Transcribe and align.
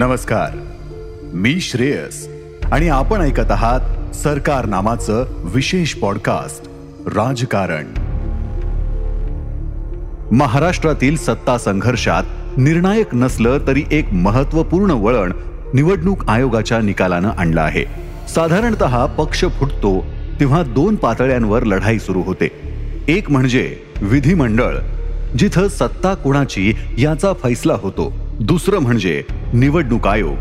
नमस्कार. 0.00 0.58
मी 1.34 1.60
श्रेयस 1.60 2.28
आणि 2.72 2.88
आपण 2.88 3.20
ऐकत 3.20 3.50
आहात 3.50 4.14
सरकार 4.14 4.66
नामाचं 4.66 5.24
विशेष 5.54 5.94
पॉडकास्ट 5.94 6.68
राजकारण. 7.06 7.84
महाराष्ट्रातील 10.34 11.16
सत्ता 11.16 11.58
संघर्षात 11.58 12.22
निर्णायक 12.56 13.14
नसलं 13.14 13.58
तरी 13.66 13.82
एक 13.90 14.12
महत्त्वपूर्ण 14.12 14.90
वळण 14.90 15.32
निवडणूक 15.74 16.28
आयोगाच्या 16.28 16.78
निकालानं 16.78 17.30
आणलं 17.30 17.60
आहे. 17.60 17.84
साधारणत 18.28 19.10
पक्ष 19.18 19.44
फुटतो 19.44 20.06
तेव्हा 20.40 20.62
दोन 20.62 20.96
पातळ्यांवर 20.96 21.62
लढाई 21.62 21.98
सुरू 21.98 22.22
होते. 22.22 22.48
एक 23.08 23.30
म्हणजे 23.30 23.76
विधिमंडळ 24.02 24.76
जिथं 25.38 25.68
सत्ता 25.68 26.14
कुणाची 26.14 26.74
याचा 26.98 27.32
फैसला 27.32 27.74
होतो. 27.74 28.19
दुसरं 28.40 28.78
म्हणजे 28.78 29.22
निवडणूक 29.54 30.06
आयोग 30.06 30.36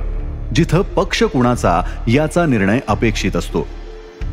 जिथं 0.56 0.82
पक्ष 0.82 1.24
कुणाचा 1.24 1.82
याचा 2.08 2.46
निर्णय 2.46 2.80
अपेक्षित 2.88 3.36
असतो. 3.36 3.68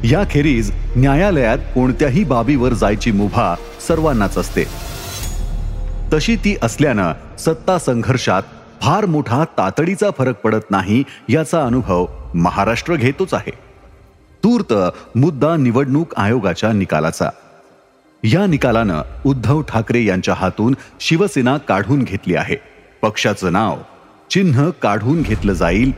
याखेरीज 0.04 0.70
न्यायालयात 0.96 1.58
कोणत्याही 1.58 2.24
बाबीवर 2.24 2.72
जायची 2.72 3.12
मुभा 3.12 3.54
सर्वांनाच 3.88 4.38
असते. 4.38 4.64
तशी 6.12 6.36
ती 6.36 6.56
असल्यानं 6.62 7.12
सत्ता 7.38 7.78
संघर्षात 7.78 8.42
फार 8.82 9.06
मोठा 9.06 9.44
तातडीचा 9.58 10.10
फरक 10.18 10.40
पडत 10.40 10.70
नाही 10.70 11.02
याचा 11.28 11.64
अनुभव 11.64 12.06
महाराष्ट्र 12.34 12.94
घेतोच 12.94 13.34
आहे. 13.34 13.52
तूर्त 14.44 14.74
मुद्दा 15.16 15.56
निवडणूक 15.56 16.14
आयोगाच्या 16.16 16.72
निकालाचा. 16.72 17.28
या 18.24 18.46
निकालानं 18.46 19.02
उद्धव 19.26 19.62
ठाकरे 19.62 20.04
यांच्या 20.04 20.34
हातून 20.34 20.74
शिवसेना 21.00 21.56
काढून 21.56 22.02
घेतली 22.02 22.34
आहे. 22.34 22.75
पक्षाचं 23.02 23.52
नाव 23.52 23.76
चिन्ह 24.30 24.70
काढून 24.82 25.22
घेतलं 25.22 25.52
जाईल. 25.52 25.92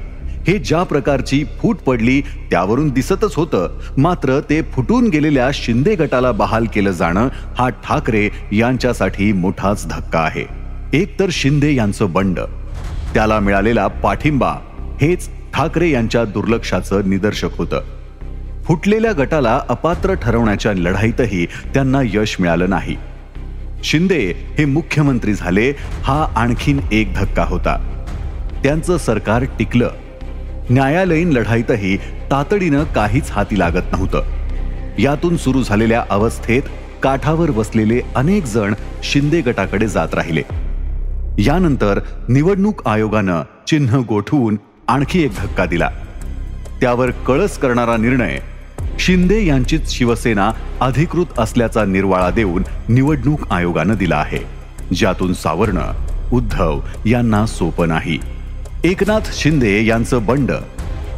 हे 0.46 0.58
ज्या 0.58 0.82
प्रकारची 0.82 1.44
फूट 1.58 1.76
पडली 1.76 2.20
त्यावरून 2.20 2.88
दिसतच 2.88 3.34
होतं. 3.34 3.78
मात्र 3.98 4.40
ते 4.40 4.62
फुटून 4.62 5.08
गेलेल्या 5.08 5.50
शिंदे 5.54 5.94
गटाला 5.94 6.32
बहाल 6.32 6.66
केलं 6.74 6.90
जाणं 6.90 7.28
हा 7.58 7.68
ठाकरे 7.68 8.28
यांच्यासाठी 8.52 9.32
मोठाच 9.32 9.86
धक्का 9.90 10.18
आहे. 10.18 10.44
एकतर 10.92 11.26
शिंदे 11.30 11.74
यांचं 11.74 12.12
बंड 12.12 12.40
त्याला 13.14 13.40
मिळालेला 13.40 13.86
पाठिंबा 13.86 14.54
हेच 15.00 15.28
ठाकरे 15.54 15.90
यांच्या 15.90 16.24
दुर्लक्षाचं 16.24 17.10
निदर्शक 17.10 17.58
होतं. 17.58 17.80
फुटलेल्या 18.64 19.12
गटाला 19.18 19.60
अपात्र 19.68 20.14
ठरवण्याच्या 20.14 20.72
लढाईतही 20.72 21.46
त्यांना 21.46 22.00
यश 22.04 22.36
मिळालं 22.40 22.70
नाही. 22.70 22.96
शिंदे 23.84 24.32
हे 24.58 24.64
मुख्यमंत्री 24.64 25.34
झाले 25.34 25.72
हा 26.02 26.26
आणखीन 26.36 26.80
एक 26.92 27.14
धक्का 27.14 27.44
होता. 27.44 28.04
त्यांचं 28.62 28.98
सरकार 28.98 29.44
टिकलं. 29.44 29.90
न्यायालयीन 30.70 31.30
लढाईतही 31.30 31.96
तातडीनं 32.30 32.84
काहीच 32.84 33.30
हाती 33.30 33.58
लागत 33.58 33.92
नव्हतं. 33.92 34.22
यातून 34.98 35.36
सुरू 35.36 35.62
झालेल्या 35.62 36.04
अवस्थेत 36.10 36.62
काठावर 37.02 37.50
बसलेले 37.50 38.00
अनेक 38.16 38.44
जण 38.44 38.74
शिंदे 39.02 39.40
गटाकडे 39.40 39.86
जात 39.86 40.14
राहिले. 40.14 40.42
यानंतर 41.38 42.00
निवडणूक 42.28 42.88
आयोगानं 42.88 43.42
चिन्ह 43.66 43.98
गोठवून 43.98 44.58
आणखी 44.88 45.22
एक 45.22 45.30
धक्का 45.38 45.64
दिला. 45.64 45.90
त्यावर 46.80 47.10
कळस 47.10 47.58
करणारा 47.58 47.96
निर्णय 47.96 48.38
शिंदे 48.98 49.46
यांचीच 49.46 49.92
शिवसेना 49.92 50.50
अधिकृत 50.80 51.38
असल्याचा 51.38 51.84
निर्वाळा 51.84 52.30
देऊन 52.30 52.62
निवडणूक 52.88 53.52
आयोगानं 53.52 53.94
दिला 53.94 54.16
आहे. 54.16 54.38
ज्यातून 54.94 55.34
सावरणं 55.34 55.92
उद्धव 56.32 56.80
यांना 57.06 57.46
सोपं 57.46 57.88
नाही. 57.88 58.18
एकनाथ 58.84 59.20
शिंदे 59.32 59.84
यांचं 59.84 60.26
बंड 60.26 60.50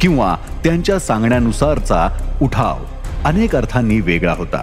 किंवा 0.01 0.35
त्यांच्या 0.63 0.99
सांगण्यानुसारचा 0.99 2.07
उठाव 2.41 2.77
अनेक 3.25 3.55
अर्थांनी 3.55 3.99
वेगळा 3.99 4.33
होता. 4.33 4.61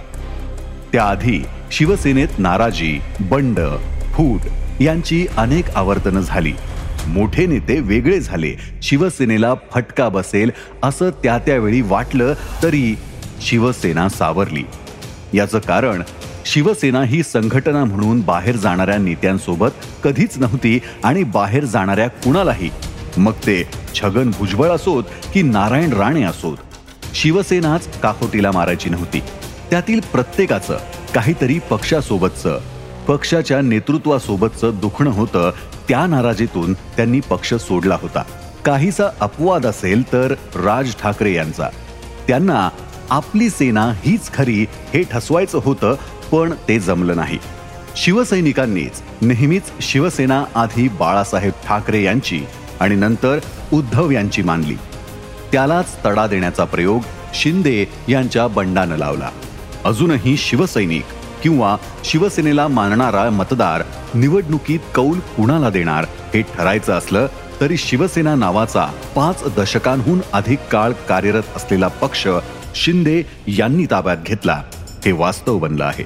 त्याआधी 0.91 1.45
शिवसेनेत 1.71 2.27
नाराजी 2.37 2.99
बंड 3.19 3.59
फूट 4.13 4.41
यांची 4.81 5.27
अनेक 5.37 5.69
आवर्तनं 5.75 6.19
झाली. 6.19 6.53
मोठे 7.07 7.45
नेते 7.45 7.79
वेगळे 7.79 8.19
झाले. 8.19 8.55
शिवसेनेला 8.83 9.53
फटका 9.73 10.09
बसेल 10.09 10.51
असं 10.83 11.09
त्या 11.09 11.37
त्यावेळी 11.37 11.81
वाटलं 11.81 12.33
तरी 12.63 12.95
शिवसेना 13.41 14.09
सावरली. 14.09 14.63
याचं 15.33 15.59
कारण 15.59 16.03
शिवसेना 16.45 17.03
ही 17.03 17.23
संघटना 17.23 17.83
म्हणून 17.85 18.21
बाहेर 18.21 18.55
जाणाऱ्या 18.55 18.97
नेत्यांसोबत 18.97 19.69
कधीच 20.03 20.37
नव्हती 20.37 20.79
आणि 21.03 21.23
बाहेर 21.23 21.65
जाणाऱ्या 21.65 22.07
कुणालाही. 22.07 22.69
मग 23.17 23.31
ते 23.31 23.63
छगन 23.95 24.31
भुजबळ 24.39 24.69
असोत 24.69 25.03
की 25.33 25.41
नारायण 25.41 25.93
राणे 25.93 26.23
असोत? 26.23 26.57
शिवसेनाच 27.13 27.99
काकोटीला 27.99 28.51
मारायची 28.51 28.89
नव्हती. 28.89 29.19
त्यातील 29.69 29.99
प्रत्येकाचं 29.99 30.77
काहीतरी 31.15 31.59
पक्षासोबतचं 31.59 32.59
पक्षाच्या 33.07 33.61
नेतृत्वासोबतचं 33.61 34.71
दुखणं 34.75 35.09
होतं 35.09 35.51
त्या 35.89 36.07
नाराजीतून 36.07 36.73
त्यांनी 36.73 37.19
पक्ष 37.19 37.53
सोडला 37.53 37.97
होता. 38.01 38.23
काहीसा 38.65 39.03
अपवाद 39.19 39.65
असेल 39.65 40.13
तर 40.13 40.33
राज 40.55 40.95
ठाकरे 40.95 41.33
यांचा. 41.33 41.69
त्यांना 42.27 42.69
आपली 43.11 43.49
सेना 43.49 43.91
हीच 44.03 44.31
खरी 44.33 44.65
हे 44.93 45.03
ठसवायचं 45.11 45.59
होतं 45.63 45.95
पण 46.31 46.53
ते 46.67 46.79
जमलं 46.79 47.15
नाही. 47.15 47.37
शिवसैनिकांनीच 47.95 49.01
नेहमीच 49.21 49.71
शिवसेना 49.81 50.43
आधी 50.55 50.87
बाळासाहेब 50.89 51.53
ठाकरे 51.67 52.03
यांची 52.03 52.39
आणि 52.79 52.95
नंतर 52.95 53.39
उद्धव 53.73 54.11
यांची 54.11 54.41
मानली. 54.41 54.75
त्यालाच 55.51 55.95
तडा 56.05 56.27
देण्याचा 56.27 56.63
प्रयोग 56.63 57.01
शिंदे 57.33 57.85
यांच्या 58.09 58.47
बंडानं 58.47 58.97
लावला. 58.97 59.29
अजूनही 59.85 60.37
शिवसैनिक 60.37 61.17
किंवा 61.43 61.75
शिवसेनेला 62.03 62.67
मानणारा 62.67 63.29
मतदार 63.29 63.83
निवडणुकीत 64.13 64.79
कौल 64.95 65.19
कुणाला 65.37 65.69
देणार 65.69 66.05
हे 66.33 66.41
ठरायचं 66.41 66.93
असलं 66.93 67.27
तरी 67.61 67.77
शिवसेना 67.77 68.35
नावाचा 68.35 68.85
पाच 69.15 69.43
दशकांहून 69.57 70.19
अधिक 70.33 70.59
काळ 70.71 70.91
कार्यरत 71.09 71.55
असलेला 71.55 71.87
पक्ष 71.87 72.27
शिंदे 72.75 73.23
यांनी 73.47 73.85
ताब्यात 73.85 74.17
घेतला. 74.25 74.63
हे 75.05 75.11
वास्तव 75.11 75.57
बनलं 75.57 75.85
आहे. 75.85 76.03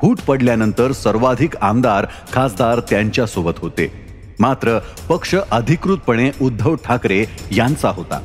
फूट 0.00 0.20
पडल्यानंतर 0.20 0.92
सर्वाधिक 0.92 1.56
आमदार 1.56 2.06
खासदार 2.32 2.80
त्यांच्यासोबत 2.80 3.52
होते. 3.58 3.92
मात्र 4.40 4.78
पक्ष 5.08 5.34
अधिकृतपणे 5.50 6.30
उद्धव 6.42 6.74
ठाकरे 6.74 7.24
यांचा 7.52 7.88
होता. 7.88 8.20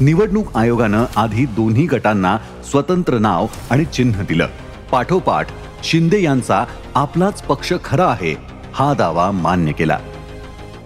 निवडणूक 0.00 0.56
आयोगानं 0.56 1.04
आधी 1.16 1.46
दोन्ही 1.46 1.86
गटांना 1.86 2.38
स्वतंत्र 2.70 3.18
नाव 3.18 3.46
आणि 3.70 3.84
चिन्ह 3.84 4.22
दिलं. 4.22 4.46
पाठोपाठ 4.92 5.46
शिंदे 5.84 6.22
यांचा 6.22 6.64
आपलाच 6.94 7.42
पक्ष 7.42 7.72
खरा 7.84 8.06
आहे 8.06 8.36
हा 8.72 8.94
दावा 8.94 9.30
मान्य 9.30 9.72
केला. 9.72 9.98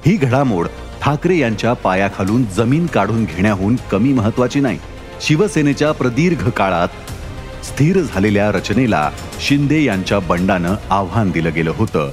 ही 0.06 0.16
घडामोड 0.16 0.66
ठाकरे 1.02 1.38
यांच्या 1.38 1.72
पायाखालून 1.72 2.44
जमीन 2.44 2.86
काढून 2.86 3.24
घेण्याहून 3.24 3.76
कमी 3.76 4.12
महत्वाची 4.12 4.60
नाही. 4.60 4.78
शिवसेनेच्या 5.20 5.92
प्रदीर्घ 5.92 6.48
काळात 6.48 6.88
स्थिर 7.64 8.00
झालेल्या 8.00 8.52
रचनेला 8.52 9.10
शिंदे 9.40 9.84
यांच्या 9.84 10.18
बंडानं 10.18 10.74
आव्हान 10.90 11.30
दिलं 11.30 11.54
गेलं 11.54 11.72
होतं. 11.76 12.10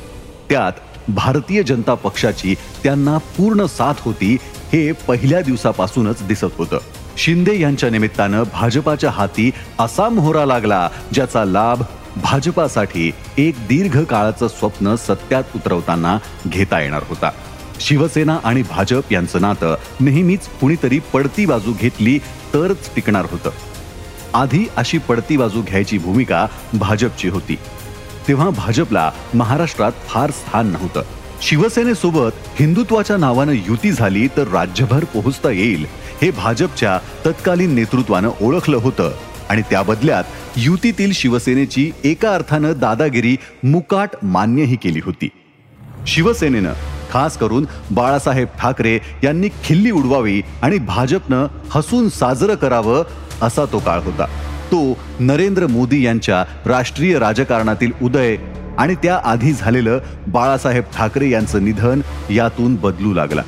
त्यात 0.49 0.71
भारतीय 1.09 1.63
जनता 1.63 1.93
पक्षाची 1.93 2.55
त्यांना 2.83 3.17
पूर्ण 3.17 3.65
साथ 3.65 3.93
होती 3.99 4.37
हे 4.73 4.91
पहिल्या 4.91 5.41
दिवसापासूनच 5.41 6.27
दिसत 6.27 6.57
होतं. 6.57 6.77
शिंदे 7.17 7.59
यांच्या 7.59 7.89
निमित्तानं 7.89 8.43
भाजपाच्या 8.53 9.09
हाती 9.09 9.51
असा 9.79 10.09
मोहरा 10.09 10.45
लागला 10.45 10.89
ज्याचा 11.13 11.45
लाभ 11.45 11.81
भाजपासाठी 12.23 13.11
एक 13.37 13.55
दीर्घ 13.69 14.03
काळाचं 14.03 14.47
स्वप्न 14.47 14.95
सत्यात 14.95 15.43
उतरवताना 15.55 16.17
घेता 16.47 16.81
येणार 16.81 17.03
होता. 17.09 17.29
शिवसेना 17.79 18.37
आणि 18.43 18.61
भाजप 18.61 19.11
यांचं 19.11 19.41
नातं 19.41 19.75
नेहमीच 19.99 20.47
कुणीतरी 20.61 20.99
पडती 21.13 21.45
बाजू 21.45 21.73
घेतली 21.79 22.19
तरच 22.53 22.95
टिकणार 22.95 23.25
होतं. 23.31 23.49
आधी 24.33 24.65
अशी 24.77 24.97
पडती 24.97 25.37
बाजू 25.37 25.61
घ्यायची 25.61 25.97
भूमिका 25.97 26.47
भाजपची 26.73 27.29
होती. 27.29 27.55
तेव्हा 28.27 28.49
भाजपला 28.49 29.11
महाराष्ट्रात 29.33 29.91
फार 30.07 30.31
स्थान 30.31 30.67
नव्हतं. 30.67 31.01
शिवसेनेसोबत 31.41 32.31
हिंदुत्वाच्या 32.59 33.17
नावानं 33.17 33.51
युती 33.51 33.91
झाली 33.91 34.27
तर 34.27 34.47
राज्यभर 34.47 35.03
पोहोचता 35.03 35.49
येईल 35.49 35.85
हे 36.21 36.31
भाजपच्या 36.31 36.99
तत्कालीन 37.25 37.75
नेतृत्वानं 37.75 38.29
ओळखलं 38.41 38.77
होतं 38.77 39.11
आणि 39.49 39.61
त्या 39.61 39.81
बदल्यात 39.81 40.23
युतीतील 40.57 41.11
शिवसेनेची 41.11 41.91
एका 42.03 42.33
अर्थानं 42.35 42.73
दादागिरी 42.77 43.37
मुकाट 43.63 44.09
मान्यही 44.23 44.75
केली 44.75 44.99
होती. 45.05 45.29
शिवसेनेनं 46.07 46.73
खास 47.11 47.37
करून 47.37 47.65
बाळासाहेब 47.91 48.47
ठाकरे 48.59 48.97
यांनी 49.23 49.49
खिल्ली 49.63 49.91
उडवावी 49.91 50.41
आणि 50.61 50.77
भाजपनं 50.77 51.47
हसून 51.71 52.09
साजरं 52.09 52.55
करावं 52.55 53.03
असा 53.41 53.65
तो 53.65 53.79
काळ 53.79 53.99
होता. 53.99 54.25
तो 54.71 54.97
नरेंद्र 55.19 55.67
मोदी 55.67 56.03
यांच्या 56.05 56.43
राष्ट्रीय 56.65 57.17
राजकारणातील 57.19 57.91
उदय 58.01 58.35
आणि 58.77 58.95
त्या 58.95 59.19
आधी 59.23 59.51
झालेलं 59.53 59.99
बाळासाहेब 60.27 60.83
ठाकरे 60.93 61.29
यांचं 61.29 61.63
निधन 61.65 62.01
यातून 62.29 62.75
बदलू 62.75 63.13
लागला. 63.13 63.41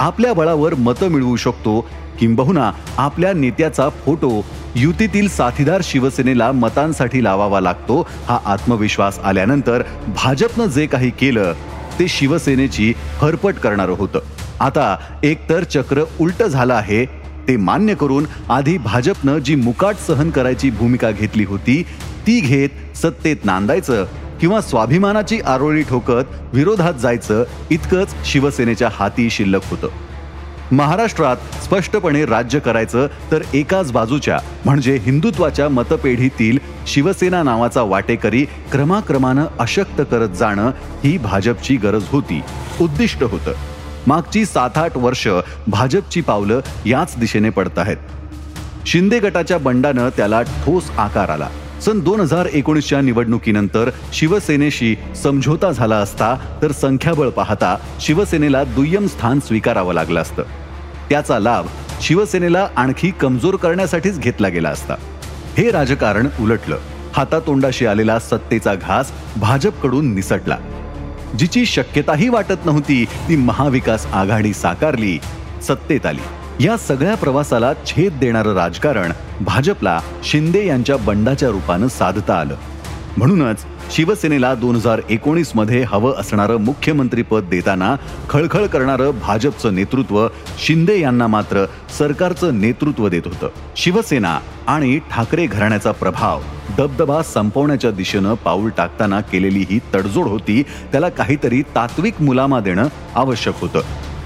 आपल्या 0.00 0.32
बळावर 0.34 0.74
मतं 0.74 1.08
मिळवू 1.08 1.36
शकतो 1.36 1.80
किंबहुना 2.20 2.70
आपल्या 2.98 3.32
नेत्याचा 3.32 3.88
फोटो 4.04 4.30
युतीतील 4.76 5.28
साथीदार 5.28 5.80
शिवसेनेला 5.84 6.50
मतांसाठी 6.52 7.22
लावावा 7.24 7.60
लागतो 7.60 8.00
हा 8.28 8.38
आत्मविश्वास 8.44 9.18
आल्यानंतर 9.18 9.82
भाजपनं 10.08 10.66
जे 10.66 10.86
काही 10.86 11.10
केलं 11.10 11.52
ते 11.98 12.08
शिवसेनेची 12.08 12.92
हरपट 13.20 13.54
करणारं 13.54 13.92
होतं. 13.92 14.18
आता 14.60 14.96
एकतर 15.22 15.64
चक्र 15.64 16.04
उलट 16.20 16.42
झालं 16.42 16.74
आहे 16.74 17.04
ते 17.48 17.56
मान्य 17.56 17.94
करून 17.94 18.24
आधी 18.50 18.76
भाजपनं 18.78 19.38
जी 19.38 19.54
मुकाट 19.54 19.96
सहन 20.06 20.30
करायची 20.30 20.70
भूमिका 20.70 21.10
घेतली 21.10 21.44
होती 21.44 21.82
ती 22.26 22.38
घेत 22.40 22.96
सत्तेत 22.96 23.44
नांदायचं 23.44 24.04
किंवा 24.40 24.60
स्वाभिमानाची 24.60 25.40
आरोळी 25.46 25.82
ठोकत 25.82 26.54
विरोधात 26.54 26.94
जायचं 26.94 27.44
इतकंच 27.70 28.14
शिवसेनेच्या 28.24 28.88
हाती 28.92 29.28
शिल्लक 29.30 29.70
होतं. 29.70 29.88
महाराष्ट्रात 30.72 31.36
स्पष्टपणे 31.62 32.24
राज्य 32.26 32.58
करायचं 32.58 33.06
तर 33.32 33.42
एकाच 33.54 33.92
बाजूच्या 33.92 34.38
म्हणजे 34.64 34.96
हिंदुत्वाच्या 34.96 35.68
मतपेढीतील 35.68 36.58
शिवसेना 36.86 37.42
नावाचा 37.42 37.82
वाटेकरी 37.82 38.44
क्रमाक्रमानं 38.72 39.46
अशक्त 39.58 40.00
करत 40.10 40.28
जाणं 40.28 40.70
ही 41.04 41.18
भाजपची 41.18 41.76
गरज 41.76 42.04
होती 42.08 42.42
उद्दिष्ट 42.80 43.22
होतं. 43.22 43.52
मागची 44.06 44.44
सात 44.44 44.78
आठ 44.78 44.96
वर्ष 44.96 45.28
भाजपची 45.66 46.20
पावलं 46.20 46.60
याच 46.86 47.14
दिशेने 47.18 47.50
पडत 47.50 47.78
आहेत 47.78 48.86
शिंदे 48.86 49.18
गटाच्या 49.18 49.58
बंडानं 49.58 50.08
त्याला 50.16 50.42
ठोस 50.42 50.90
आकार 50.98 51.28
आला. 51.28 51.48
सन 51.82 52.00
दोन 52.00 52.20
हजार 52.20 52.46
एकोणीसच्या 52.46 53.00
निवडणुकीनंतर 53.00 53.90
शिवसेनेशी 54.12 54.96
समझोता 55.22 55.70
झाला 55.72 55.96
असता 55.96 56.58
तर 56.62 56.72
संख्याबळ 56.72 57.28
पाहता 57.28 57.76
शिवसेनेला 58.00 58.64
दुय्यम 58.64 59.06
स्थान 59.06 59.40
स्वीकारावं 59.40 59.94
लागलं 59.94 60.20
असतं. 60.20 60.42
त्याचा 61.10 61.38
लाभ 61.38 61.66
शिवसेनेला 62.00 62.68
आणखी 62.76 63.10
कमजोर 63.10 63.56
करण्यासाठीच 63.56 64.18
घेतला 64.18 64.48
गेला 64.48 64.68
असता. 64.68 64.94
हे 65.58 65.70
राजकारण 65.70 66.26
उलटलं. 66.40 66.78
हातातोंडाशी 67.16 67.86
आलेला 67.86 68.18
सत्तेचा 68.18 68.74
घास 68.74 69.12
भाजपकडून 69.36 70.14
निसटला. 70.14 70.58
जिची 71.38 71.66
शक्यताही 71.66 72.28
वाटत 72.28 72.66
नव्हती 72.66 73.04
ती 73.28 73.36
महाविकास 73.36 74.06
आघाडी 74.06 74.52
साकारली 74.52 75.18
सत्तेत 75.62 76.06
आली. 76.06 76.45
या 76.60 76.76
सगळ्या 76.76 77.14
प्रवासाला 77.14 77.72
छेद 77.86 78.12
देणारं 78.12 78.54
राजकारण 78.54 79.12
भाजपला 79.40 80.00
शिंदे 80.24 80.66
यांच्या 80.66 80.96
बंडाच्या 80.96 81.48
रूपानं 81.48 81.88
साधता 81.88 82.40
आलं. 82.40 82.54
म्हणूनच 83.16 83.64
शिवसेनेला 83.90 84.54
दोन 84.54 84.76
हजार 84.76 85.00
एकोणीसमध्ये 85.10 85.82
हवं 85.82 86.14
असणारं 86.14 86.56
मुख्यमंत्रीपद 86.56 87.44
देताना 87.50 87.96
खळखळ 88.30 88.66
करणारं 88.66 89.10
भाजपचं 89.10 89.74
नेतृत्व 89.74 90.28
शिंदे 90.58 91.00
यांना 91.00 91.26
मात्र 91.26 91.64
सरकारचं 91.98 92.60
नेतृत्व 92.60 93.08
देत 93.08 93.22
होतं. 93.24 93.48
शिवसेना 93.76 94.38
आणि 94.66 94.98
ठाकरे 95.10 95.46
घराण्याचा 95.46 95.92
प्रभाव 95.92 96.40
दबदबा 96.78 97.22
संपवण्याच्या 97.22 97.90
दिशेनं 97.90 98.34
पाऊल 98.34 98.70
टाकताना 98.76 99.20
केलेली 99.20 99.66
ही 99.70 99.78
तडजोड 99.94 100.26
होती 100.26 100.62
त्याला 100.62 101.08
काहीतरी 101.08 101.62
तात्विक 101.62 102.22
मुलामा 102.22 102.60
देणं 102.60 102.88
आवश्यक 103.14 103.54
होतं. 103.60 103.80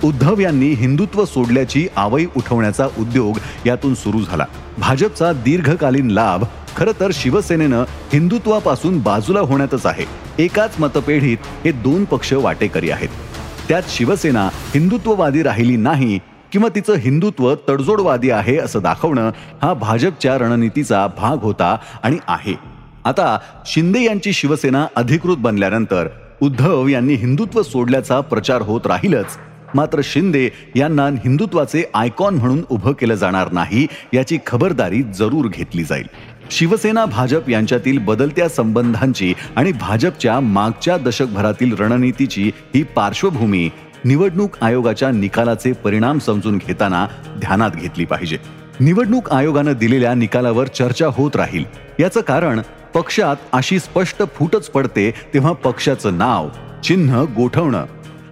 उद्धव 0.05 0.41
यांनी 0.41 0.67
हिंदुत्व 0.67 1.25
सोडल्याची 1.25 1.87
आवई 1.97 2.25
उठवण्याचा 2.37 2.87
उद्योग 2.99 3.38
यातून 3.67 3.94
सुरू 3.94 4.20
झाला. 4.20 4.44
भाजपचा 4.79 5.32
दीर्घकालीन 5.32 6.11
लाभ 6.11 6.44
खरं 6.76 6.93
तर 7.00 7.11
शिवसेनेनं 7.14 7.85
हिंदुत्वापासून 8.12 8.99
बाजूला 8.99 9.41
होण्यातच 9.41 9.87
आहे. 9.87 10.05
एकाच 10.38 10.76
मतपेढीत 10.79 11.38
हे 11.64 11.73
दोन 11.73 12.05
पक्ष 12.05 12.32
वाटेकरी 12.32 12.91
आहेत. 12.91 13.08
त्यात 13.69 13.82
शिवसेना 13.88 14.49
हिंदुत्ववादी 14.75 15.43
राहिली 15.43 15.76
नाही 15.76 16.19
किंवा 16.53 16.69
तिचं 16.75 16.94
हिंदुत्व 16.94 17.55
तडजोडवादी 17.69 18.31
आहे 18.31 18.56
असं 18.56 18.82
दाखवणं 18.82 19.31
हा 19.62 19.75
भाजपच्या 19.75 20.38
रणनीतीचा 20.38 21.06
भाग 21.19 21.43
होता 21.43 21.76
आणि 22.03 22.17
आहे. 22.29 22.55
आता 23.05 23.38
शिंदे 23.67 24.05
यांची 24.05 24.32
शिवसेना 24.32 24.87
अधिकृत 24.96 25.37
बनल्यानंतर 25.37 26.08
उद्धव 26.43 26.88
यांनी 26.88 27.14
हिंदुत्व 27.14 27.62
सोडल्याचा 27.62 28.20
प्रचार 28.20 28.62
होत 28.62 28.87
राहीलच 28.87 29.37
मात्र 29.75 30.00
शिंदे 30.05 30.49
यांना 30.76 31.06
हिंदुत्वाचे 31.06 31.82
आयकॉन 31.94 32.34
म्हणून 32.34 32.62
उभं 32.70 32.93
केलं 32.93 33.14
जाणार 33.14 33.52
नाही 33.52 33.87
याची 34.12 34.38
खबरदारी 34.46 35.02
जरूर 35.02 35.49
घेतली 35.49 35.84
जाईल. 35.84 36.06
शिवसेना 36.50 37.05
भाजप 37.05 37.50
यांच्यातील 37.50 37.99
बदलत्या 37.99 38.49
संबंधांची 38.49 39.34
आणि 39.56 39.72
भाजपच्या 39.72 40.40
मागच्या 40.40 40.96
दशकभरातील 40.96 41.76
रणनीतीची 41.76 42.50
ही 42.75 42.82
पार्श्वभूमी 42.82 43.70
निवडणूक 44.05 44.56
आयोगाच्या 44.62 45.11
निकालाचे 45.11 45.72
परिणाम 45.72 46.19
समजून 46.19 46.58
घेताना 46.58 47.06
ध्यानात 47.38 47.70
घेतली 47.70 48.05
पाहिजे. 48.05 48.38
निवडणूक 48.81 49.31
आयोगानं 49.31 49.72
दिलेल्या 49.72 50.14
निकालावर 50.14 50.67
चर्चा 50.67 51.06
होत 51.06 51.37
राहील. 51.37 51.64
याचं 52.00 52.20
कारण 52.20 52.61
पक्षात 52.94 53.37
अशी 53.52 53.78
स्पष्ट 53.78 54.22
फूटच 54.34 54.70
पडते 54.70 55.11
तेव्हा 55.34 55.52
पक्षाचं 55.52 56.19
नाव 56.19 56.49
चिन्ह 56.84 57.22
गोठवणं 57.22 57.84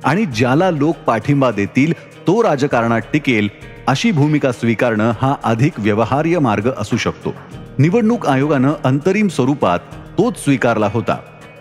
आणि 0.04 0.24
ज्याला 0.24 0.70
लोक 0.70 0.96
पाठिंबा 0.96 1.50
देतील 1.50 1.92
तो 2.26 2.42
राजकारणात 2.42 3.00
टिकेल 3.12 3.48
अशी 3.86 4.10
भूमिका 4.10 4.52
स्वीकारणं 4.52 5.12
हा 5.22 5.34
अधिक 5.44 5.72
व्यवहार्य 5.78 6.38
मार्ग 6.38 6.70
असू 6.78 6.96
शकतो. 6.96 7.34
निवडणूक 7.78 8.26
आयोगानं 8.26 8.72
अंतरिम 8.84 9.28
स्वरूपात 9.28 9.78
तोच 10.18 10.44
स्वीकारला 10.44 10.88
होता. 10.92 11.16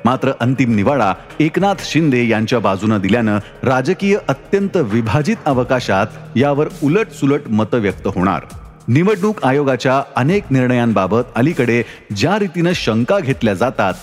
मात्र 0.06 0.32
अंतिम 0.40 0.76
निवाडा 0.76 1.14
एकनाथ 1.40 1.76
शिंदे 1.80 2.28
यांच्या 2.28 2.60
बाजूनं 2.60 3.00
दिल्यानं 3.02 3.40
राजकीय 3.64 4.18
अत्यंत 4.28 4.78
विभाजित 4.78 5.36
अवकाशात 5.46 6.08
यावर 6.36 6.68
उलट 6.84 7.12
सुलट 7.12 7.42
मतं 7.50 7.78
व्यक्त 7.78 8.08
होणार. 8.08 8.42
निवडणूक 8.88 9.44
आयोगाच्या 9.44 10.02
अनेक 10.16 10.44
निर्णयांबाबत 10.50 11.24
अलीकडे 11.36 11.84
ज्या 12.16 12.40
रीतीनं 12.40 12.72
शंका 12.76 13.20
घेतल्या 13.20 13.54
जातात 13.54 13.94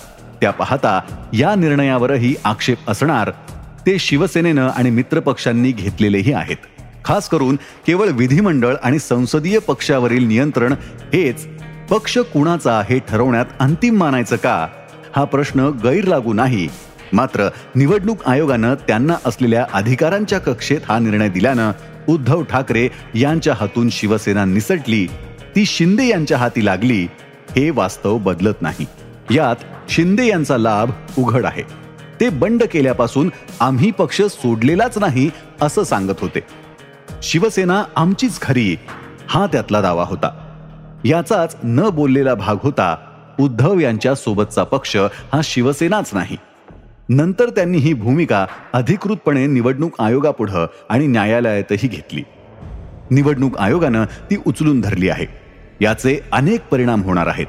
त्या 0.41 0.51
पाहता 0.51 0.99
या 1.33 1.55
निर्णयावरही 1.55 2.35
आक्षेप 2.43 2.77
असणार 2.87 3.31
ते 3.85 3.99
शिवसेनेनं 3.99 4.69
आणि 4.69 4.89
मित्रपक्षांनी 4.89 5.71
घेतलेलेही 5.71 6.33
आहेत. 6.33 6.57
खास 7.05 7.29
करून 7.29 7.55
केवळ 7.87 8.09
विधिमंडळ 8.09 8.75
आणि 8.83 8.99
संसदीय 8.99 9.59
पक्षावरील 9.59 10.27
नियंत्रण 10.27 10.73
हेच 11.13 11.47
पक्ष 11.89 12.17
कुणाचा 12.17 12.81
हे 12.89 12.99
ठरवण्यात 12.99 13.45
अंतिम 13.59 13.97
मानायचं 13.97 14.35
का? 14.35 14.67
हा 15.15 15.23
प्रश्न 15.23 15.69
गैर 15.83 16.05
लागू 16.05 16.33
नाही. 16.33 16.67
मात्र 17.13 17.49
निवडणूक 17.75 18.23
आयोगानं 18.25 18.73
त्यांना 18.87 19.15
असलेल्या 19.25 19.65
अधिकारांच्या 19.73 20.39
कक्षेत 20.39 20.79
हा 20.89 20.99
निर्णय 20.99 21.29
दिल्यानं 21.29 21.71
उद्धव 22.07 22.43
ठाकरे 22.43 22.89
यांच्या 23.15 23.53
हातून 23.53 23.89
शिवसेना 23.89 24.45
निसटली 24.45 25.07
ती 25.55 25.65
शिंदे 25.65 26.07
यांच्या 26.07 26.37
हाती 26.37 26.65
लागली 26.65 27.07
हे 27.55 27.69
वास्तव 27.69 28.17
बदलत 28.17 28.61
नाही. 28.61 28.85
यात 29.31 29.55
शिंदे 29.89 30.25
यांचा 30.27 30.57
लाभ 30.57 30.91
उघड 31.17 31.45
आहे. 31.45 31.84
ते 32.19 32.29
बंड 32.29 32.63
केल्यापासून 32.63 33.29
आम्ही 33.59 33.91
पक्ष 33.91 34.21
सोडलेलाच 34.21 34.97
नाही 34.97 35.29
असं 35.61 35.83
सांगत 35.83 36.13
होते. 36.19 36.39
शिवसेना 37.23 37.83
आमचीच 37.95 38.41
खरी 38.41 38.75
हा 39.27 39.45
त्यातला 39.45 39.81
दावा 39.81 40.03
होता. 40.03 40.41
याचाच 41.05 41.55
न 41.63 41.89
बोललेला 41.89 42.33
भाग 42.33 42.55
होता 42.63 42.95
उद्धव 43.39 43.79
यांच्या 43.79 44.15
सोबतचा 44.15 44.63
पक्ष 44.63 44.95
हा 45.33 45.41
शिवसेनाच 45.43 46.09
नाही. 46.13 46.37
नंतर 47.09 47.49
त्यांनी 47.49 47.77
ही 47.77 47.93
भूमिका 47.93 48.45
अधिकृतपणे 48.73 49.47
निवडणूक 49.47 50.01
आयोगापुढं 50.01 50.65
आणि 50.89 51.07
न्यायालयातही 51.07 51.87
घेतली. 51.87 52.23
निवडणूक 53.11 53.57
आयोगानं 53.57 54.05
ती 54.05 54.37
उचलून 54.45 54.81
धरली 54.81 55.09
आहे. 55.09 55.25
याचे 55.81 56.19
अनेक 56.31 56.61
परिणाम 56.71 57.01
होणार 57.01 57.27
आहेत. 57.27 57.45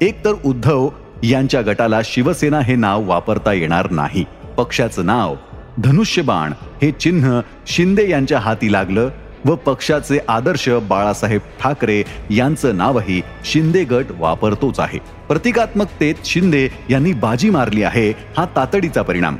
एकतर 0.00 0.32
उद्धव 0.44 0.88
यांच्या 1.30 1.60
गटाला 1.60 2.00
शिवसेना 2.04 2.60
हे 2.60 2.74
नाव 2.76 3.04
वापरता 3.08 3.52
येणार 3.52 3.90
नाही. 3.90 4.24
पक्षाचं 4.56 5.06
नाव 5.06 5.34
धनुष्यबाण 5.78 6.52
हे 6.82 6.90
चिन्ह 6.90 7.40
शिंदे 7.66 8.08
यांच्या 8.10 8.38
हाती 8.38 8.72
लागलं 8.72 9.08
व 9.44 9.54
पक्षाचे 9.54 10.18
आदर्श 10.28 10.68
बाळासाहेब 10.68 11.40
ठाकरे 11.60 12.02
यांचं 12.30 12.76
नावही 12.76 13.20
शिंदे 13.44 13.84
गट 13.84 14.04
वापरतोच 14.18 14.80
आहे. 14.80 14.98
प्रतिकात्मकतेत 15.28 16.14
शिंदे 16.24 16.68
यांनी 16.90 17.12
बाजी 17.12 17.50
मारली 17.50 17.82
आहे 17.82 18.10
हा 18.10 18.46
तातडीचा 18.56 19.02
परिणाम. 19.02 19.36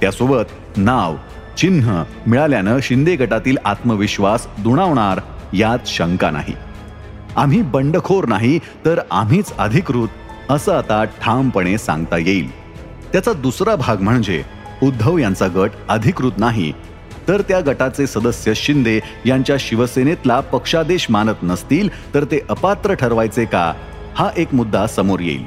त्यासोबत 0.00 0.76
नाव 0.76 1.16
चिन्ह 1.56 2.02
मिळाल्यानं 2.26 2.78
शिंदे 2.82 3.16
गटातील 3.16 3.56
आत्मविश्वास 3.64 4.46
दुणावणार 4.58 5.20
यात 5.52 5.86
शंका 5.86 6.30
नाही. 6.30 6.54
आम्ही 7.36 7.62
बंडखोर 7.62 8.26
नाही 8.26 8.58
तर 8.84 9.00
आम्हीच 9.10 9.52
अधिकृत 9.58 10.08
असं 10.50 10.72
आता 10.72 11.04
ठामपणे 11.04 11.78
सांगता 11.78 12.18
येईल. 12.18 12.50
त्याचा 13.12 13.32
दुसरा 13.32 13.74
भाग 13.76 14.00
म्हणजे 14.00 14.42
उद्धव 14.82 15.18
यांचा 15.18 15.46
गट 15.46 15.70
अधिकृत 15.88 16.38
नाही 16.38 16.72
तर 17.28 17.40
त्या 17.40 17.60
गटाचे 17.60 18.06
सदस्य 18.06 18.52
शिंदे 18.56 18.98
यांच्या 19.26 19.56
शिवसेनेतला 19.60 20.40
पक्षादेश 20.40 21.06
मानत 21.10 21.42
नसतील 21.42 21.88
तर 22.14 22.24
ते 22.24 22.40
अपात्र 22.48 22.94
ठरवायचे 22.94 23.44
का? 23.44 23.72
हा 24.14 24.28
एक 24.36 24.54
मुद्दा 24.54 24.86
समोर 24.86 25.20
येईल. 25.20 25.44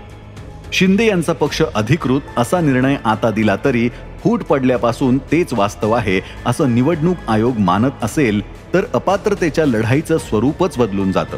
शिंदे 0.72 1.06
यांचा 1.06 1.34
पक्ष 1.34 1.62
अधिकृत 1.76 2.22
असा 2.38 2.60
निर्णय 2.62 2.96
आता 3.06 3.32
दिला 3.32 3.56
तरी 3.66 3.90
फूट 4.20 4.44
पडल्यापासून 4.44 5.18
तेच 5.32 5.54
वास्तव 5.54 5.92
आहे 5.92 6.20
असं 6.46 6.76
निवडणूक 6.76 7.18
आयोग 7.28 7.58
मानत 7.58 8.04
असेल 8.04 8.42
तर 8.74 8.86
अपात्रतेच्या 8.94 9.66
लढाईचं 9.66 10.18
स्वरूपच 10.18 10.78
बदलून 10.78 11.12
जातं. 11.12 11.38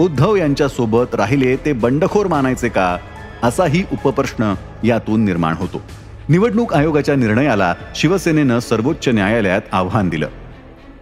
उद्धव 0.00 0.36
यांच्यासोबत 0.36 1.14
राहिले 1.14 1.56
ते 1.56 1.72
बंडखोर 1.72 2.26
मानायचे 2.26 2.68
का? 2.68 2.98
असाही 3.42 3.84
उपप्रश्न 3.92 4.54
यातून 4.84 5.24
निर्माण 5.24 5.54
होतो. 5.54 5.82
निवडणूक 6.28 6.74
आयोगाच्या 6.74 7.14
निर्णयाला 7.14 7.74
शिवसेनेनं 7.96 8.58
सर्वोच्च 8.58 9.08
न्यायालयात 9.08 9.60
आव्हान 9.72 10.08
दिलं. 10.08 10.28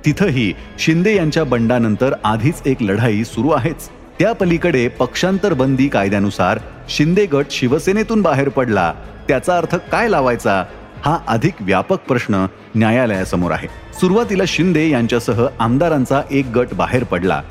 तिथंही 0.07 0.53
शिंदे 0.79 1.17
यांच्या 1.17 1.45
बंडानंतर 1.45 2.13
आधीच 2.25 2.63
एक 2.67 2.83
लढाई 2.83 3.25
सुरू 3.25 3.51
आहेच. 3.51 3.89
त्या 4.19 4.33
पलीकडे 4.33 4.89
पक्षांतर 4.89 5.53
बंदी 5.53 5.89
कायद्यानुसार 5.89 6.59
शिंदे 6.89 7.27
गट 7.27 7.45
शिवसेनेतून 7.51 8.23
बाहेर 8.23 8.49
पडला 8.49 8.95
त्याचा 9.29 9.57
अर्थ 9.57 9.77
काय 9.77 10.09
लावायचा? 10.09 10.65
हा 11.05 11.19
अधिक 11.29 11.55
व्यापक 11.61 11.99
प्रश्न 12.01 12.47
न्यायालयासमोर 12.75 13.51
आहे. 13.51 13.69
सुरुवातीला 14.01 14.43
शिंदे 14.47 14.89
यांच्यासह 14.89 15.47
आमदारांचा 15.59 16.23
एक 16.31 16.47
गट 16.47 16.67
बाहेर 16.75 17.05
पडला. 17.05 17.43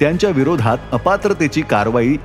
त्यांच्या 0.00 0.30
विरोधात 0.30 0.78
अपात्रतेची 0.92 1.60
कारवाई 1.60 2.16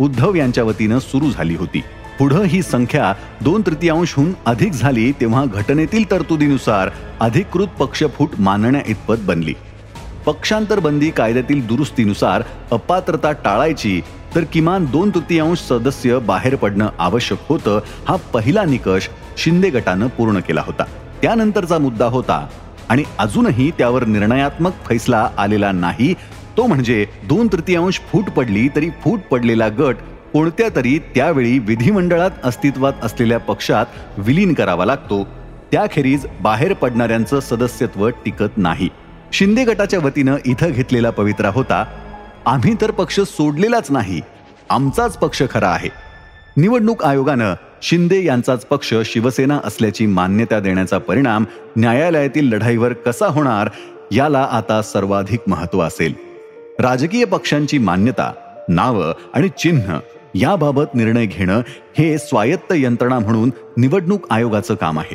उद्धव 0.00 0.34
यांच्या 0.34 0.64
वतीनं 0.64 0.98
सुरू 0.98 1.30
झाली 1.30 1.54
होती. 1.54 1.82
पुढं 2.18 2.42
ही 2.42 2.62
संख्या 2.62 3.12
दोन 3.40 3.62
तृतीयांशहून 3.66 4.32
अधिक 4.46 4.72
झाली 4.72 5.12
तेव्हा 5.12 5.44
घटनेतील 5.44 6.10
तरतुदीनुसार 6.10 6.90
अधिकृत 7.20 7.66
पक्षफूट 7.66 8.28
मानण्या 8.38 8.80
इतपत 8.86 9.14
बनली. 9.22 9.54
पक्षांतर 10.26 10.78
बंदी 10.78 11.10
कायद्यातील 11.10 11.66
दुरुस्तीनुसार 11.66 12.42
अपात्रता 12.70 13.32
टाळायची 13.32 14.00
तर 14.34 14.44
किमान 14.52 14.84
दोन 14.84 15.10
तृतीयांश 15.10 15.58
सदस्य 15.58 16.18
बाहेर 16.18 16.54
पडणं 16.54 16.88
आवश्यक 16.98 17.38
होतं 17.48 17.80
हा 18.08 18.16
पहिला 18.16 18.64
निकष 18.64 19.08
शिंदे 19.38 19.70
गटानं 19.70 20.06
पूर्ण 20.06 20.38
केला 20.38 20.62
होता. 20.66 20.84
त्यानंतरचा 21.22 21.78
मुद्दा 21.78 22.06
होता 22.06 22.46
आणि 22.88 23.04
अजूनही 23.18 23.70
त्यावर 23.70 24.04
निर्णयात्मक 24.04 24.72
फैसला 24.86 25.28
आलेला 25.38 25.72
नाही 25.72 26.14
तो 26.56 26.66
म्हणजे 26.66 27.04
दोन 27.28 27.48
तृतीयांश 27.52 28.00
फूट 28.12 28.24
पडली 28.24 28.68
तरी 28.76 28.88
फूट 29.04 29.20
पडलेला 29.30 29.68
गट 29.68 29.96
कोणत्या 30.32 30.68
तरी 30.76 30.98
त्यावेळी 31.14 31.58
विधिमंडळात 31.58 32.30
अस्तित्वात 32.44 32.92
असलेल्या 33.02 33.38
पक्षात 33.38 33.86
विलीन 34.18 34.54
करावा 34.54 34.84
लागतो. 34.84 35.22
त्याखेरीज 35.72 36.26
बाहेर 36.40 36.72
पडणाऱ्यांचं 36.72 37.40
सदस्यत्व 37.40 38.08
टिकत 38.24 38.56
नाही. 38.56 38.88
शिंदे 39.32 39.64
गटाच्या 39.64 39.98
वतीनं 40.04 40.36
इथं 40.46 40.70
घेतलेला 40.70 41.10
पवित्रा 41.10 41.50
होता 41.54 41.84
आम्ही 42.46 42.74
तर 42.80 42.90
पक्ष 42.90 43.20
सोडलेलाच 43.20 43.90
नाही 43.90 44.20
आमचाच 44.70 45.16
पक्ष 45.18 45.42
खरा 45.50 45.68
आहे. 45.68 45.88
निवडणूक 46.56 47.04
आयोगानं 47.04 47.54
शिंदे 47.82 48.24
यांचाच 48.24 48.66
पक्ष 48.66 48.94
शिवसेना 49.04 49.58
असल्याची 49.64 50.06
मान्यता 50.06 50.60
देण्याचा 50.60 50.98
परिणाम 50.98 51.44
न्यायालयातील 51.76 52.52
लढाईवर 52.52 52.92
कसा 52.92 53.26
होणार 53.26 53.68
याला 54.12 54.48
आता 54.52 54.82
सर्वाधिक 54.82 55.40
महत्त्व 55.46 55.80
असेल. 55.80 56.25
राजकीय 56.80 57.24
पक्षांची 57.24 57.78
मान्यता 57.78 58.32
नावं 58.68 59.12
आणि 59.34 59.48
चिन्ह 59.48 59.98
याबाबत 60.34 60.94
निर्णय 60.94 61.26
घेणं 61.26 61.60
हे 61.98 62.18
स्वायत्त 62.18 62.72
यंत्रणा 62.76 63.18
म्हणून 63.18 63.50
निवडणूक 63.76 64.26
आयोगाचं 64.30 64.74
काम 64.74 64.98
आहे. 64.98 65.14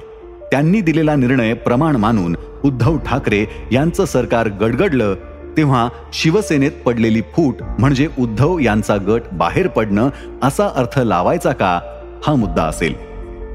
त्यांनी 0.52 0.82
दिलेला 0.82 1.16
निर्णय 1.16 1.54
प्रमाण 1.54 1.96
मानून 1.96 2.36
उद्धव 2.64 2.98
ठाकरे 2.98 3.46
यांचं 3.72 4.06
सरकार 4.06 4.48
गडगडलं 4.62 5.14
तेव्हा 5.58 5.88
शिवसेनेत 6.14 6.72
पडलेली 6.86 7.22
फूट 7.22 7.64
म्हणजे 7.80 8.08
उद्धव 8.20 8.60
यांचा 8.60 8.98
गट 9.08 9.22
बाहेर 9.32 9.68
पडणं 9.68 10.10
असा 10.44 10.68
अर्थ 10.76 11.00
लावायचा 11.00 11.52
का 11.52 11.80
हा 12.26 12.36
मुद्दा 12.36 12.64
असेल. 12.64 12.94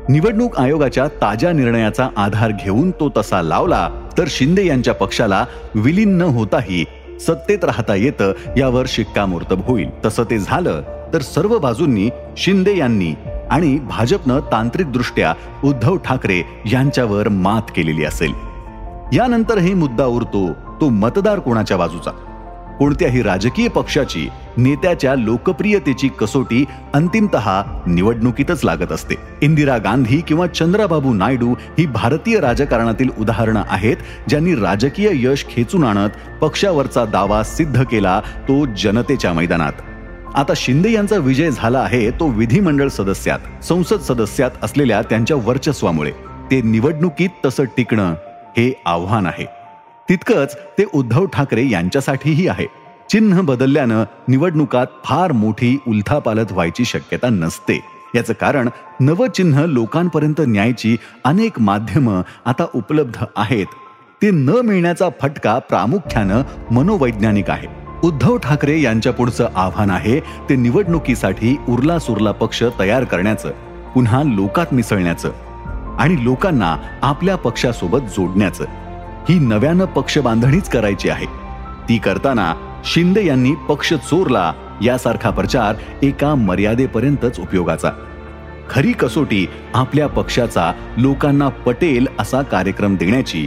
निवडणूक 0.09 0.57
आयोगाच्या 0.57 1.07
ताज्या 1.23 1.53
निर्णयाचा 1.53 2.09
आधार 2.17 2.53
घेऊन 2.65 2.91
तो 2.91 3.13
तसा 3.17 3.43
लावला 3.43 3.89
तर 4.19 4.25
शिंदे 4.29 4.67
यांच्या 4.67 4.95
पक्षाला 4.95 5.45
विलीन 5.75 6.17
न 6.19 6.23
होताही 6.23 6.85
सत्तेत 7.21 7.65
राहता 7.65 7.95
येतं 7.95 8.33
यावर 8.57 8.85
शिक्कामोर्तब 8.89 9.61
होईल. 9.65 9.89
तसं 10.05 10.25
ते 10.31 10.39
झालं 10.39 10.83
तर 11.13 11.21
सर्व 11.21 11.59
बाजूंनी 11.59 12.09
शिंदे 12.37 12.77
यांनी 12.77 13.15
आणि 13.51 13.79
भाजपनं 13.79 14.41
तांत्रिकदृष्ट्या 14.53 15.35
उद्धव 15.65 15.97
ठाकरे 15.97 16.43
यांच्यावर 16.73 17.29
मात 17.29 17.63
केलेली 17.77 18.05
असेल. 18.05 18.33
यानंतरही 19.13 19.75
मुद्दा 19.75 20.05
उरतो 20.05 20.53
तो 20.81 20.89
मतदार 20.89 21.39
कोणाच्या 21.39 21.77
बाजूचा? 21.77 22.11
कोणत्याही 22.79 23.23
राजकीय 23.23 23.69
पक्षाची 23.69 24.29
नेत्याच्या 24.57 25.15
लोकप्रियतेची 25.15 26.09
कसोटी 26.09 26.65
अंतिमत 26.95 27.37
निवडणुकीतच 27.87 28.65
लागत 28.65 28.93
असते. 28.93 29.15
इंदिरा 29.43 29.79
गांधी 29.79 30.21
किंवा 30.21 30.47
चंद्राबाबू 30.47 31.15
नायडू 31.15 31.55
ही 31.79 31.87
भारतीय 31.87 32.41
राजकारणातील 32.41 33.11
उदाहरणं 33.19 33.63
आहेत 33.69 33.97
ज्यांनी 34.29 34.55
राजकीय 34.55 35.11
यश 35.13 35.45
खेचून 35.51 35.85
आणत 35.85 36.11
पक्षावरचा 36.41 37.05
दावा 37.05 37.43
सिद्ध 37.43 37.83
केला 37.83 38.21
तो 38.21 38.67
जनतेच्या 38.67 39.33
मैदानात. 39.33 39.73
आता 40.35 40.53
शिंदे 40.57 40.93
यांचा 40.93 41.17
विजय 41.17 41.51
झाला 41.51 41.79
आहे 41.79 42.11
तो 42.11 42.27
विधिमंडळ 42.29 42.89
सदस्यात 42.89 43.65
संसद 43.65 44.01
सदस्यात 44.01 44.51
असलेल्या 44.63 45.03
त्यांच्या 45.03 45.37
वर्चस्वामुळे. 45.37 46.13
ते 46.51 46.63
निवडणुकीत 46.63 47.29
तसं 47.45 47.65
टिकणं 47.65 48.15
हे 48.57 48.83
आव्हान 48.87 49.27
आहे. 49.27 49.45
तितकंच 50.09 50.57
ते 50.79 50.85
उद्धव 50.95 51.27
ठाकरे 51.27 51.71
यांच्यासाठीही 51.71 52.49
आहे. 52.49 52.67
चिन्ह 53.11 53.41
बदलल्यानं 53.41 54.05
निवडणुकात 54.29 54.87
फार 55.05 55.33
मोठी 55.33 55.79
उलथापालथ 55.89 56.53
व्हायची 56.53 56.85
शक्यता 56.85 57.29
नसते. 57.29 57.81
याचं 58.15 58.33
कारण 58.41 58.69
नवं 59.01 59.27
चिन्ह 59.35 59.65
लोकांपर्यंत 59.65 60.41
न्यायची 60.41 60.97
अनेक 61.25 61.61
माध्यमं 61.61 62.23
आता 62.45 62.67
उपलब्ध 62.75 63.25
आहेत. 63.37 63.67
ते 64.23 64.31
न 64.31 64.49
मिळण्याचा 64.49 65.09
फटका 65.21 65.59
प्रामुख्यानं 65.59 66.43
मनोवैज्ञानिक 66.71 67.51
आहे. 67.51 67.67
उद्धव 68.05 68.37
ठाकरे 68.37 68.81
यांच्या 68.81 69.13
पुढचं 69.13 69.49
आव्हान 69.55 69.91
आहे 69.91 70.21
ते 70.21 70.57
निवडणुकीसाठी 70.57 71.57
उरला 71.69 71.99
सुरला 71.99 72.33
पक्ष 72.33 72.63
तयार 72.79 73.05
करण्याचं 73.05 73.51
पुन्हा 73.95 74.23
लोकात 74.23 74.67
मिसळण्याचं 74.73 75.33
आणि 75.99 76.25
लोकांना 76.25 76.77
आपल्या 77.03 77.37
पक्षासोबत 77.37 77.99
जोडण्याचं. 77.99 78.65
ही 79.29 79.39
नव्यानं 79.39 79.85
पक्ष 79.85 80.19
बांधणीच 80.19 80.69
करायची 80.69 81.09
आहे. 81.09 81.27
ती 81.89 81.99
करताना 81.99 82.66
शिंदे 82.87 83.27
यांनी 83.27 83.55
पक्ष 83.69 83.93
चोरला 83.95 84.53
यासारखा 84.83 85.31
प्रचार 85.31 85.75
एका 86.03 86.35
मर्यादेपर्यंतच 86.35 87.41
उपयोगाचा. 87.41 87.91
खरी 88.71 88.93
कसोटी 88.93 89.47
आपल्या 89.75 90.07
पक्षाचा 90.07 90.73
लोकांना 90.97 91.49
पटेल 91.49 92.07
असा 92.19 92.43
कार्यक्रम 92.43 92.97
देण्याची 92.97 93.47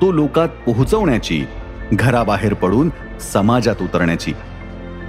तो 0.00 0.12
लोकात 0.12 0.48
पोहोचवण्याची 0.48 1.44
घराबाहेर 1.92 2.54
पडून 2.54 2.90
समाजात 3.32 3.82
उतरण्याची. 3.82 4.32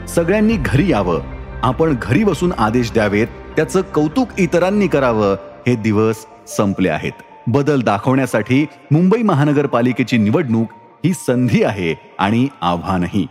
सगळ्यांनी 0.08 0.56
घरी 0.56 0.92
यावं 0.92 1.22
आपण 1.64 1.96
घरी 2.02 2.24
बसून 2.24 2.52
आदेश 2.52 2.92
द्यावेत 2.92 3.28
त्याचं 3.56 3.82
कौतुक 3.82 4.28
इतरांनी 4.38 4.88
करावं 4.88 5.36
हे 5.68 5.76
दिवस 5.76 6.26
संपले 6.48 6.90
आहेत. 6.90 7.12
बदल 7.48 7.82
दाखवण्यासाठी 7.82 8.66
मुंबई 8.92 9.22
महानगरपालिकेची 9.22 10.18
निवडणूक 10.18 10.68
ही 11.06 11.14
संधी 11.14 11.64
आहे 11.64 12.16
आणि 12.20 12.48
आव्हानही. 12.62 13.28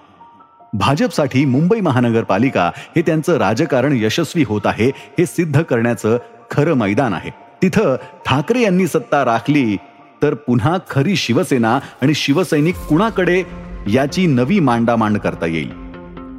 भाजपसाठी 0.73 1.45
मुंबई 1.45 1.81
महानगरपालिका 1.81 2.71
हे 2.77 3.03
त्यांचं 3.03 3.37
राजकारण 3.37 3.93
यशस्वी 3.97 4.43
होत 4.43 4.61
आहे 4.65 4.87
हे 4.87 5.27
सिद्ध 5.27 5.63
करण्याचं 5.63 6.19
खरं 6.51 6.75
मैदान 6.75 7.15
आहे. 7.15 7.31
तिथं 7.63 7.97
ठाकरे 8.27 8.61
यांनी 8.61 8.87
सत्ता 8.87 9.25
राखली 9.25 9.77
तर 10.23 10.35
पुन्हा 10.35 10.79
खरी 10.91 11.17
शिवसेना 11.17 11.79
आणि 12.03 12.15
शिवसैनिक 12.15 12.77
कुणाकडे 12.77 13.43
याची 13.89 14.27
नवी 14.27 14.61
मांडामांड 14.61 15.19
करता 15.19 15.47
येईल? 15.47 15.71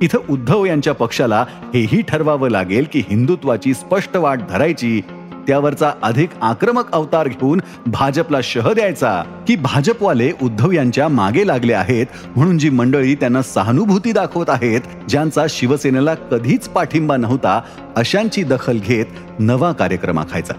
इथं 0.02 0.20
उद्धव 0.30 0.66
यांच्या 0.66 0.94
पक्षाला 0.94 1.46
हेही 1.74 2.02
ठरवावं 2.02 2.50
लागेल 2.50 2.86
की 2.94 3.04
हिंदुत्वाची 3.10 3.74
स्पष्ट 3.74 4.18
वाट 4.18 4.40
धरायची 4.50 5.02
त्यावरचा 5.48 5.92
अधिक 6.04 6.30
आक्रमक 6.42 6.92
अवतार 6.92 7.28
घेऊन 7.28 7.62
भाजपला 7.86 8.38
शह 8.44 8.74
द्यायचा 8.74 9.24
की 9.48 9.56
भाजपवाले 9.56 10.32
उद्धव 10.42 10.72
यांच्या 10.72 11.08
मागे 11.08 11.48
लागले 11.48 11.74
आहेत 11.74 12.06
म्हणून 12.36 12.58
जी 12.58 12.70
मंडळी 12.70 13.16
त्यांना 13.16 13.42
सहानुभूती 13.42 14.12
दाखवत 14.12 14.50
आहेत 14.50 14.82
ज्यांचा 15.10 15.46
शिवसेनेला 15.50 16.14
कधीच 16.14 16.70
पाठिंबा 16.70 17.18
नव्हता 17.18 17.62
अशांची 17.96 18.44
दखल 18.44 18.78
घेत 18.78 19.06
नवा 19.40 19.72
कार्यक्रम 19.72 20.20
आखायचा. 20.20 20.54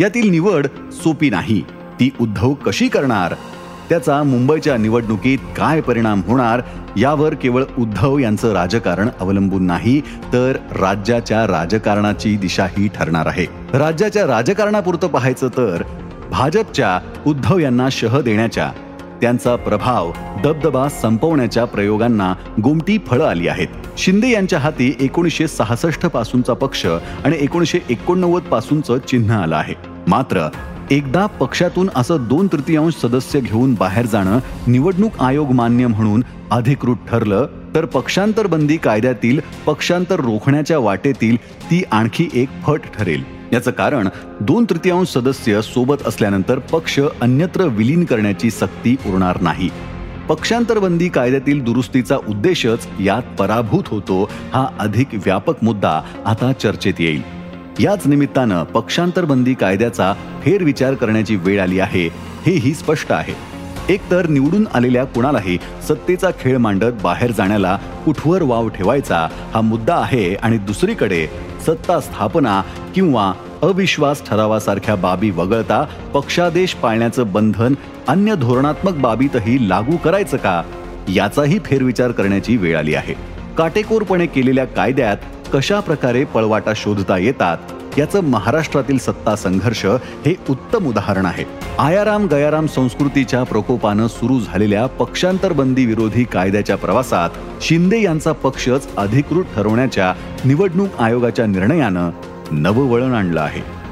यातील 0.00 0.30
निवड 0.30 0.66
सोपी 0.92 1.30
नाही. 1.30 1.60
ती 2.00 2.10
उद्धव 2.20 2.54
कशी 2.54 2.88
करणार? 2.88 3.34
त्याचा 3.88 4.22
मुंबईच्या 4.22 4.76
निवडणुकीत 4.76 5.38
काय 5.56 5.80
परिणाम 5.80 6.22
होणार? 6.26 6.60
यावर 6.96 7.34
केवळ 7.34 7.64
उद्धव 7.78 8.18
यांचं 8.18 8.52
राजकारण 8.52 9.08
अवलंबून 9.20 9.66
नाही 9.66 10.00
तर 10.32 10.56
राज्याच्या 10.80 11.46
राजकारणाची 11.46 12.36
दिशाही 12.36 12.88
ठरणार 12.88 13.26
आहे. 13.26 13.46
राज्याच्या 13.72 14.26
राजकारणापुरतं 14.26 15.06
पाहायचं 15.06 15.48
तर 15.48 15.82
भाजपच्या 16.30 16.98
उद्धव 17.26 17.58
यांना 17.58 17.88
शह 17.92 18.20
देण्याच्या 18.20 18.70
त्यांचा 19.20 19.56
प्रभाव 19.56 20.10
दबदबा 20.44 20.88
संपवण्याच्या 20.88 21.64
प्रयोगांना 21.64 22.34
गोमटी 22.64 22.98
फळं 23.06 23.24
आली 23.24 23.48
आहेत. 23.48 23.68
शिंदे 23.98 24.30
यांच्या 24.30 24.58
हाती 24.58 24.96
एकोणीसशे 25.00 25.48
सहासष्ट 25.48 26.06
पासूनचा 26.06 26.52
पक्ष 26.52 26.86
आणि 27.24 27.36
एकोणीसशे 27.40 27.78
एकोणनव्वद 27.90 28.42
पासूनचं 28.42 28.98
चिन्ह 28.98 29.34
आलं 29.34 29.56
आहे. 29.56 29.74
मात्र 30.06 30.48
एकदा 30.90 31.26
पक्षातून 31.26 31.88
असं 31.96 32.16
दोन 32.28 32.46
तृतीयांश 32.46 32.94
सदस्य 32.94 33.40
घेऊन 33.40 33.74
बाहेर 33.74 34.06
जाणं 34.06 34.38
निवडणूक 34.66 35.20
आयोग 35.20 35.52
मान्य 35.52 35.86
म्हणून 35.86 36.24
अधिकृत 36.50 36.96
ठरलं 37.08 37.46
तर 37.74 37.84
पक्षांतर 37.84 38.46
बंदी 38.46 38.76
कायद्यातील 38.76 39.40
पक्षांतर 39.66 40.20
रोखण्याच्या 40.20 40.78
वाटेतील 40.78 41.36
ती 41.36 41.82
आणखी 41.92 42.28
एक 42.34 42.48
फट 42.66 42.80
ठरेल. 42.98 43.22
याचं 43.52 43.70
कारण 43.70 44.08
दोन 44.40 44.64
तृतीयांश 44.70 45.08
सदस्य 45.08 45.62
सोबत 45.62 46.06
असल्यानंतर 46.06 46.58
पक्ष 46.58 47.00
अन्यत्र 47.20 47.64
विलीन 47.64 48.04
करण्याची 48.04 48.50
सक्ती 48.50 48.96
उरणार 49.06 49.40
नाही. 49.40 49.70
पक्षांतरबंदी 50.28 51.08
कायद्यातील 51.08 51.62
दुरुस्तीचा 51.64 52.16
उद्देशच 52.28 52.86
यात 53.00 53.22
पराभूत 53.38 53.82
होतो 53.86 54.30
हा 54.54 54.66
अधिक 54.78 55.06
व्यापक 55.12 55.64
मुद्दा 55.64 56.00
आता 56.26 56.52
चर्चेत 56.52 56.94
येईल. 56.98 57.43
याच 57.80 58.06
निमित्तानं 58.06 58.64
पक्षांतर 58.64 59.24
बंदी 59.24 59.54
कायद्याचा 59.54 60.14
फेरविचार 60.44 60.94
करण्याची 60.94 61.36
वेळ 61.36 61.60
आली 61.60 61.78
आहे 61.78 62.06
हेही 62.46 62.74
स्पष्ट 62.74 63.12
आहे. 63.12 63.34
एकतर 63.94 64.26
निवडून 64.26 64.68
आलेल्या 64.74 65.04
कुणालाही 65.04 65.58
सत्तेचा 65.88 66.30
खेळ 66.40 66.56
मांडत 66.56 66.92
बाहेर 67.02 67.30
जाण्याला 67.30 67.78
कुठवर 68.04 68.42
वाव 68.42 68.68
ठेवायचा 68.68 69.28
हा 69.54 69.60
मुद्दा 69.60 69.96
आहे 69.96 70.34
आणि 70.34 70.58
दुसरीकडे 70.58 71.26
सत्ता 71.66 72.00
स्थापना 72.00 72.62
किंवा 72.94 73.32
अविश्वास 73.62 74.28
ठरावासारख्या 74.28 74.94
बाबी 74.94 75.30
वगळता 75.30 75.86
पक्षादेश 76.14 76.74
पाळण्याचं 76.74 77.32
बंधन 77.32 77.74
अन्य 78.08 78.34
धोरणात्मक 78.34 78.92
बाबीतही 78.92 79.68
लागू 79.68 79.96
करायचं 79.96 80.36
का? 80.36 80.62
याचाही 81.08 81.58
फेरविचार 81.64 82.10
करण्याची 82.10 82.56
वेळ 82.56 82.76
आली 82.76 82.94
आहे. 82.94 83.14
काटेकोरपणे 83.58 84.26
केलेल्या 84.26 84.64
कायद्यात 84.64 85.16
कशा 85.54 85.80
प्रकारे 85.80 86.24
पळवाटा 86.24 86.72
शोधता 86.76 87.18
येतात 87.18 87.98
याचं 87.98 88.20
महाराष्ट्रातील 88.20 88.98
सत्ता 88.98 89.36
संघर्ष 89.36 89.84
हे 90.24 90.34
उत्तम 90.48 90.86
उदाहरण 90.86 91.26
आहे. 91.26 91.44
आयाराम 91.78 92.26
गयाराम 92.26 92.66
संस्कृतीच्या 92.66 93.42
प्रकोपानं 93.42 94.06
सुरू 94.06 94.40
झालेल्या 94.40 94.86
पक्षांतरबंदी 94.86 95.86
विरोधी 95.86 96.24
कायद्याच्या 96.24 96.76
प्रवासात 96.76 97.30
शिंदे 97.60 98.02
यांचा 98.02 98.32
पक्षच 98.32 98.96
अधिकृत 98.96 99.44
ठरवण्याच्या 99.56 100.12
निवडणूक 100.44 101.00
आयोगाच्या 101.00 101.46
निर्णयानं 101.46 102.10
नववळण 102.50 103.12
आणलं 103.12 103.40
आहे. 103.40 103.83